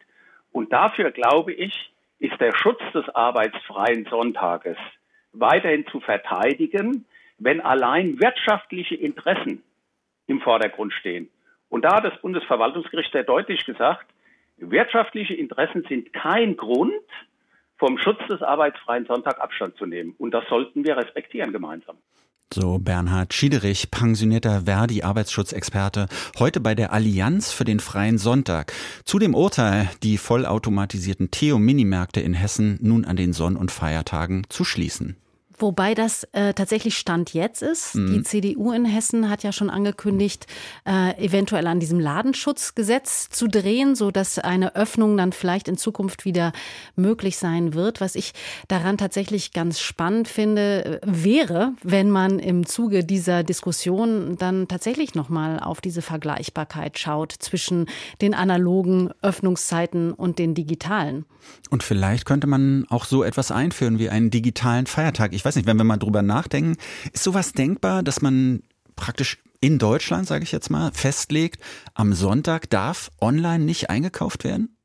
Und 0.52 0.72
dafür, 0.72 1.10
glaube 1.10 1.52
ich, 1.52 1.92
ist 2.18 2.38
der 2.40 2.54
Schutz 2.54 2.80
des 2.92 3.08
arbeitsfreien 3.08 4.06
Sonntages 4.06 4.76
weiterhin 5.32 5.86
zu 5.86 6.00
verteidigen, 6.00 7.06
wenn 7.38 7.60
allein 7.60 8.20
wirtschaftliche 8.20 8.96
Interessen 8.96 9.62
im 10.26 10.40
Vordergrund 10.40 10.92
stehen. 10.92 11.30
Und 11.70 11.84
da 11.84 11.96
hat 11.96 12.04
das 12.04 12.20
Bundesverwaltungsgericht 12.20 13.12
sehr 13.12 13.24
deutlich 13.24 13.64
gesagt, 13.64 14.06
Wirtschaftliche 14.60 15.34
Interessen 15.34 15.84
sind 15.88 16.12
kein 16.12 16.56
Grund, 16.56 16.92
vom 17.78 17.96
Schutz 17.98 18.20
des 18.28 18.42
arbeitsfreien 18.42 19.06
Sonntag 19.06 19.40
Abstand 19.40 19.76
zu 19.76 19.86
nehmen. 19.86 20.14
Und 20.18 20.32
das 20.32 20.44
sollten 20.48 20.84
wir 20.84 20.96
respektieren 20.96 21.50
gemeinsam. 21.52 21.96
So 22.52 22.78
Bernhard 22.78 23.32
Schiederich, 23.32 23.90
pensionierter 23.92 24.62
Verdi-Arbeitsschutzexperte, 24.66 26.08
heute 26.38 26.60
bei 26.60 26.74
der 26.74 26.92
Allianz 26.92 27.52
für 27.52 27.64
den 27.64 27.78
freien 27.78 28.18
Sonntag. 28.18 28.72
Zu 29.04 29.20
dem 29.20 29.34
Urteil, 29.34 29.88
die 30.02 30.18
vollautomatisierten 30.18 31.30
Theo-Minimärkte 31.30 32.20
in 32.20 32.34
Hessen 32.34 32.76
nun 32.82 33.04
an 33.04 33.16
den 33.16 33.32
Sonn- 33.32 33.56
und 33.56 33.70
Feiertagen 33.70 34.46
zu 34.48 34.64
schließen. 34.64 35.16
Wobei 35.60 35.94
das 35.94 36.24
äh, 36.32 36.54
tatsächlich 36.54 36.96
Stand 36.96 37.34
jetzt 37.34 37.62
ist. 37.62 37.94
Mhm. 37.94 38.12
Die 38.12 38.22
CDU 38.22 38.72
in 38.72 38.84
Hessen 38.84 39.28
hat 39.28 39.42
ja 39.42 39.52
schon 39.52 39.70
angekündigt, 39.70 40.46
äh, 40.86 41.16
eventuell 41.22 41.66
an 41.66 41.80
diesem 41.80 42.00
Ladenschutzgesetz 42.00 43.28
zu 43.28 43.46
drehen, 43.46 43.94
so 43.94 44.10
dass 44.10 44.38
eine 44.38 44.74
Öffnung 44.74 45.16
dann 45.16 45.32
vielleicht 45.32 45.68
in 45.68 45.76
Zukunft 45.76 46.24
wieder 46.24 46.52
möglich 46.96 47.36
sein 47.36 47.74
wird. 47.74 48.00
Was 48.00 48.14
ich 48.14 48.32
daran 48.68 48.96
tatsächlich 48.96 49.52
ganz 49.52 49.80
spannend 49.80 50.28
finde, 50.28 50.84
äh, 50.84 51.00
wäre, 51.04 51.74
wenn 51.82 52.10
man 52.10 52.38
im 52.38 52.66
Zuge 52.66 53.04
dieser 53.04 53.42
Diskussion 53.42 54.36
dann 54.38 54.66
tatsächlich 54.66 55.14
nochmal 55.14 55.60
auf 55.60 55.80
diese 55.80 56.02
Vergleichbarkeit 56.02 56.98
schaut 56.98 57.32
zwischen 57.32 57.86
den 58.22 58.34
analogen 58.34 59.10
Öffnungszeiten 59.20 60.12
und 60.12 60.38
den 60.38 60.54
digitalen. 60.54 61.26
Und 61.70 61.82
vielleicht 61.82 62.24
könnte 62.24 62.46
man 62.46 62.84
auch 62.88 63.04
so 63.04 63.22
etwas 63.22 63.50
einführen 63.50 63.98
wie 63.98 64.08
einen 64.08 64.30
digitalen 64.30 64.86
Feiertag. 64.86 65.32
Ich 65.32 65.44
weiß 65.44 65.49
nicht, 65.56 65.66
wenn 65.66 65.76
wir 65.76 65.84
mal 65.84 65.96
drüber 65.96 66.22
nachdenken, 66.22 66.76
ist 67.12 67.24
sowas 67.24 67.52
denkbar, 67.52 68.02
dass 68.02 68.22
man 68.22 68.62
praktisch 68.96 69.38
in 69.60 69.78
Deutschland, 69.78 70.26
sage 70.26 70.44
ich 70.44 70.52
jetzt 70.52 70.70
mal, 70.70 70.90
festlegt, 70.92 71.62
am 71.94 72.12
Sonntag 72.12 72.70
darf 72.70 73.10
online 73.20 73.64
nicht 73.64 73.90
eingekauft 73.90 74.44
werden? 74.44 74.76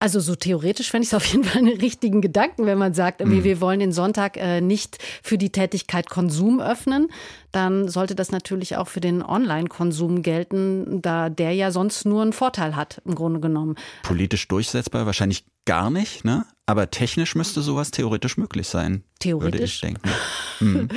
Also 0.00 0.20
so 0.20 0.34
theoretisch 0.34 0.90
fände 0.90 1.04
ich 1.04 1.10
es 1.10 1.14
auf 1.14 1.24
jeden 1.24 1.44
Fall 1.44 1.58
einen 1.62 1.80
richtigen 1.80 2.20
Gedanken, 2.20 2.66
wenn 2.66 2.78
man 2.78 2.94
sagt, 2.94 3.24
mhm. 3.24 3.42
wir 3.42 3.60
wollen 3.60 3.80
den 3.80 3.92
Sonntag 3.92 4.36
äh, 4.36 4.60
nicht 4.60 4.98
für 5.22 5.38
die 5.38 5.50
Tätigkeit 5.50 6.10
Konsum 6.10 6.60
öffnen, 6.60 7.08
dann 7.52 7.88
sollte 7.88 8.14
das 8.14 8.30
natürlich 8.30 8.76
auch 8.76 8.88
für 8.88 9.00
den 9.00 9.22
Online-Konsum 9.22 10.22
gelten, 10.22 11.00
da 11.00 11.30
der 11.30 11.52
ja 11.52 11.70
sonst 11.70 12.04
nur 12.04 12.22
einen 12.22 12.32
Vorteil 12.32 12.76
hat, 12.76 13.00
im 13.04 13.14
Grunde 13.14 13.40
genommen. 13.40 13.76
Politisch 14.02 14.46
durchsetzbar 14.48 15.06
wahrscheinlich 15.06 15.44
gar 15.64 15.90
nicht, 15.90 16.24
ne? 16.24 16.44
Aber 16.66 16.90
technisch 16.90 17.34
müsste 17.34 17.60
sowas 17.62 17.90
theoretisch 17.90 18.36
möglich 18.36 18.68
sein. 18.68 19.04
Theoretisch. 19.18 19.52
Würde 19.52 19.64
ich 19.64 19.80
denken. 19.80 20.08
Mhm. 20.60 20.88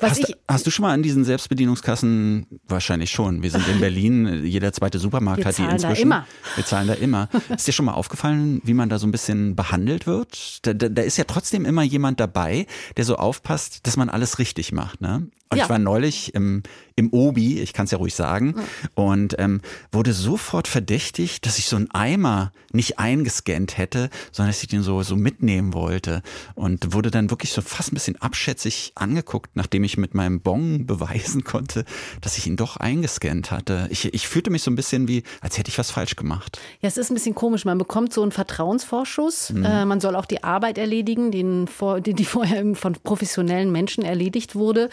Hast, 0.00 0.34
hast, 0.48 0.66
du 0.66 0.70
schon 0.70 0.84
mal 0.84 0.92
an 0.92 1.02
diesen 1.02 1.24
Selbstbedienungskassen? 1.24 2.46
Wahrscheinlich 2.66 3.10
schon. 3.10 3.42
Wir 3.42 3.50
sind 3.50 3.68
in 3.68 3.80
Berlin, 3.80 4.44
jeder 4.44 4.72
zweite 4.72 4.98
Supermarkt 4.98 5.44
hat 5.44 5.58
die 5.58 5.62
inzwischen. 5.62 6.08
Da 6.08 6.16
immer. 6.16 6.26
Wir 6.54 6.64
zahlen 6.64 6.88
da 6.88 6.94
immer. 6.94 7.28
Ist 7.54 7.68
dir 7.68 7.72
schon 7.72 7.84
mal 7.84 7.92
aufgefallen, 7.92 8.62
wie 8.64 8.74
man 8.74 8.88
da 8.88 8.98
so 8.98 9.06
ein 9.06 9.10
bisschen 9.10 9.56
behandelt 9.56 10.06
wird? 10.06 10.66
Da, 10.66 10.72
da, 10.72 10.88
da 10.88 11.02
ist 11.02 11.18
ja 11.18 11.24
trotzdem 11.24 11.66
immer 11.66 11.82
jemand 11.82 12.20
dabei, 12.20 12.66
der 12.96 13.04
so 13.04 13.16
aufpasst, 13.16 13.86
dass 13.86 13.96
man 13.96 14.08
alles 14.08 14.38
richtig 14.38 14.72
macht. 14.72 15.00
Ne? 15.00 15.28
Und 15.50 15.58
ja. 15.58 15.64
ich 15.64 15.70
war 15.70 15.80
neulich 15.80 16.32
im, 16.36 16.62
im 16.94 17.12
Obi, 17.12 17.60
ich 17.60 17.72
kann 17.72 17.86
es 17.86 17.90
ja 17.90 17.98
ruhig 17.98 18.14
sagen, 18.14 18.54
mhm. 18.56 18.62
und 18.94 19.34
ähm, 19.38 19.60
wurde 19.90 20.12
sofort 20.12 20.68
verdächtigt, 20.68 21.44
dass 21.44 21.58
ich 21.58 21.66
so 21.66 21.74
einen 21.74 21.90
Eimer 21.90 22.52
nicht 22.72 23.00
eingescannt 23.00 23.76
hätte, 23.76 24.10
sondern 24.30 24.50
dass 24.50 24.62
ich 24.62 24.68
den 24.68 24.82
so, 24.82 25.02
so 25.02 25.16
mitnehmen 25.16 25.74
wollte. 25.74 26.22
Und 26.54 26.94
wurde 26.94 27.10
dann 27.10 27.30
wirklich 27.30 27.50
so 27.50 27.62
fast 27.62 27.90
ein 27.90 27.94
bisschen 27.94 28.14
abschätzig 28.22 28.92
angeguckt, 28.94 29.50
nachdem 29.54 29.82
ich 29.82 29.96
mit 29.96 30.14
meinem 30.14 30.40
Bon 30.40 30.86
beweisen 30.86 31.42
konnte, 31.42 31.84
dass 32.20 32.38
ich 32.38 32.46
ihn 32.46 32.56
doch 32.56 32.76
eingescannt 32.76 33.50
hatte. 33.50 33.88
Ich, 33.90 34.14
ich 34.14 34.28
fühlte 34.28 34.50
mich 34.50 34.62
so 34.62 34.70
ein 34.70 34.76
bisschen 34.76 35.08
wie, 35.08 35.24
als 35.40 35.58
hätte 35.58 35.68
ich 35.68 35.78
was 35.78 35.90
falsch 35.90 36.14
gemacht. 36.14 36.60
Ja, 36.80 36.86
es 36.88 36.96
ist 36.96 37.10
ein 37.10 37.14
bisschen 37.14 37.34
komisch. 37.34 37.64
Man 37.64 37.78
bekommt 37.78 38.12
so 38.12 38.22
einen 38.22 38.30
Vertrauensvorschuss. 38.30 39.50
Mhm. 39.50 39.64
Äh, 39.64 39.84
man 39.84 40.00
soll 40.00 40.14
auch 40.14 40.26
die 40.26 40.44
Arbeit 40.44 40.78
erledigen, 40.78 41.32
den 41.32 41.68
die, 42.06 42.14
die 42.14 42.24
vorher 42.24 42.76
von 42.76 42.92
professionellen 42.92 43.72
Menschen 43.72 44.04
erledigt 44.04 44.54
wurde 44.54 44.90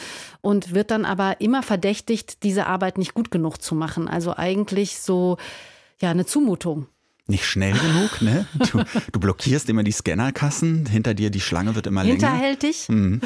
und 0.48 0.74
wird 0.74 0.92
dann 0.92 1.04
aber 1.04 1.42
immer 1.42 1.62
verdächtigt, 1.62 2.44
diese 2.44 2.68
Arbeit 2.68 2.98
nicht 2.98 3.14
gut 3.14 3.32
genug 3.32 3.62
zu 3.62 3.76
machen. 3.76 4.08
Also 4.08 4.34
eigentlich 4.34 4.98
so 5.00 5.36
ja 6.00 6.10
eine 6.10 6.26
Zumutung. 6.26 6.88
nicht 7.28 7.46
schnell 7.46 7.74
genug, 7.74 8.22
ne? 8.22 8.48
Du, 8.72 8.82
du, 9.12 9.20
blockierst 9.20 9.70
immer 9.70 9.84
die 9.84 9.92
Scannerkassen, 9.92 10.86
hinter 10.86 11.14
dir 11.14 11.32
die 11.32 11.42
Schlange 11.42 11.76
wird 11.76 11.86
immer 11.86 12.06
länger. 12.06 12.14
Hinterhältig? 12.14 12.88
Mhm. 12.88 13.20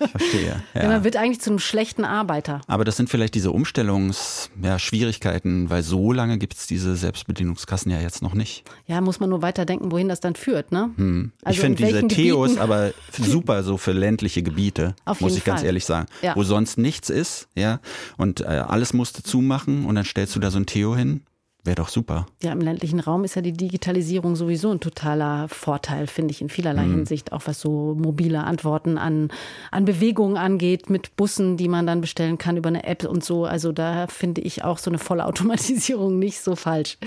Ich 0.00 0.10
verstehe. 0.10 0.62
Ja. 0.74 0.88
man 0.88 1.04
wird 1.04 1.16
eigentlich 1.16 1.40
zu 1.40 1.48
einem 1.50 1.58
schlechten 1.58 2.04
Arbeiter. 2.04 2.60
Aber 2.66 2.84
das 2.84 2.96
sind 2.96 3.08
vielleicht 3.08 3.34
diese 3.34 3.50
Umstellungsschwierigkeiten, 3.50 5.64
ja, 5.64 5.70
weil 5.70 5.82
so 5.82 6.12
lange 6.12 6.36
gibt 6.38 6.54
es 6.54 6.66
diese 6.66 6.94
Selbstbedienungskassen 6.96 7.90
ja 7.90 8.00
jetzt 8.00 8.22
noch 8.22 8.34
nicht. 8.34 8.64
Ja, 8.86 9.00
muss 9.00 9.18
man 9.20 9.30
nur 9.30 9.40
weiterdenken, 9.42 9.92
wohin 9.92 10.08
das 10.08 10.20
dann 10.20 10.34
führt, 10.34 10.72
ne? 10.72 10.90
Hm. 10.96 11.30
Also 11.44 11.56
ich 11.56 11.60
finde 11.60 11.84
diese 11.84 12.08
Theos 12.08 12.58
aber 12.58 12.92
super 13.12 13.62
so 13.62 13.76
für 13.78 13.92
ländliche 13.92 14.42
Gebiete, 14.42 14.94
Auf 15.04 15.20
muss 15.20 15.36
ich 15.36 15.44
Fall. 15.44 15.54
ganz 15.54 15.64
ehrlich 15.64 15.86
sagen. 15.86 16.06
Ja. 16.22 16.34
Wo 16.36 16.42
sonst 16.42 16.78
nichts 16.78 17.10
ist, 17.10 17.48
ja, 17.54 17.80
und 18.16 18.40
äh, 18.40 18.44
alles 18.44 18.92
musste 18.92 19.22
zumachen 19.22 19.84
und 19.86 19.94
dann 19.94 20.04
stellst 20.04 20.34
du 20.36 20.40
da 20.40 20.50
so 20.50 20.58
ein 20.58 20.66
Theo 20.66 20.96
hin 20.96 21.22
Wäre 21.66 21.74
doch 21.74 21.88
super. 21.88 22.26
Ja, 22.42 22.52
im 22.52 22.60
ländlichen 22.60 23.00
Raum 23.00 23.24
ist 23.24 23.34
ja 23.34 23.42
die 23.42 23.52
Digitalisierung 23.52 24.36
sowieso 24.36 24.70
ein 24.70 24.78
totaler 24.78 25.48
Vorteil, 25.48 26.06
finde 26.06 26.30
ich, 26.30 26.40
in 26.40 26.48
vielerlei 26.48 26.86
mhm. 26.86 26.94
Hinsicht, 26.94 27.32
auch 27.32 27.42
was 27.46 27.60
so 27.60 27.96
mobile 27.98 28.44
Antworten 28.44 28.98
an, 28.98 29.30
an 29.72 29.84
Bewegungen 29.84 30.36
angeht, 30.36 30.90
mit 30.90 31.16
Bussen, 31.16 31.56
die 31.56 31.68
man 31.68 31.84
dann 31.84 32.00
bestellen 32.00 32.38
kann 32.38 32.56
über 32.56 32.68
eine 32.68 32.84
App 32.84 33.04
und 33.04 33.24
so. 33.24 33.46
Also 33.46 33.72
da 33.72 34.06
finde 34.06 34.42
ich 34.42 34.62
auch 34.62 34.78
so 34.78 34.90
eine 34.90 34.98
volle 34.98 35.26
Automatisierung 35.26 36.18
nicht 36.20 36.40
so 36.40 36.54
falsch. 36.54 36.98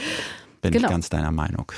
Bin 0.62 0.74
genau. 0.74 0.88
ich 0.88 0.92
ganz 0.92 1.10
deiner 1.10 1.32
Meinung. 1.32 1.72